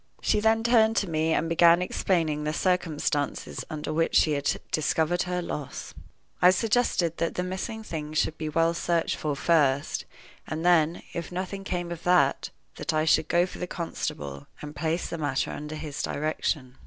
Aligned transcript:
She 0.19 0.39
then 0.39 0.63
turned 0.63 0.95
to 0.97 1.07
me, 1.07 1.31
and 1.31 1.47
began 1.47 1.79
explaining 1.79 2.43
the 2.43 2.53
circumstances 2.53 3.63
under 3.69 3.93
which 3.93 4.15
she 4.15 4.31
had 4.31 4.59
discovered 4.71 5.21
her 5.29 5.43
loss. 5.43 5.93
I 6.41 6.49
suggested 6.49 7.17
that 7.17 7.35
the 7.35 7.43
missing 7.43 7.83
things 7.83 8.17
should 8.17 8.35
be 8.35 8.49
well 8.49 8.73
searched 8.73 9.15
for 9.15 9.35
first, 9.35 10.05
and 10.47 10.65
then, 10.65 11.03
if 11.13 11.31
nothing 11.31 11.63
came 11.63 11.91
of 11.91 12.01
that, 12.01 12.49
that 12.77 12.95
I 12.95 13.05
should 13.05 13.27
go 13.27 13.45
for 13.45 13.59
the 13.59 13.67
constable, 13.67 14.47
and 14.59 14.75
place 14.75 15.07
the 15.07 15.19
matter 15.19 15.51
under 15.51 15.75
his 15.75 16.01
direction. 16.01 16.77